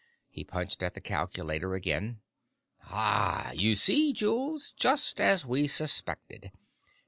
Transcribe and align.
He 0.31 0.43
punched 0.43 0.81
at 0.81 0.95
the 0.95 0.99
calculator 0.99 1.75
again. 1.75 2.21
"Ah! 2.85 3.51
You 3.51 3.75
see, 3.75 4.13
Jules! 4.13 4.71
Just 4.75 5.21
as 5.21 5.45
we 5.45 5.67
suspected! 5.67 6.49